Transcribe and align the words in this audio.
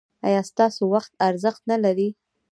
ایا 0.27 0.41
ستاسو 0.51 0.81
وخت 0.93 1.11
ارزښت 1.27 1.61
نلري؟ 1.71 2.09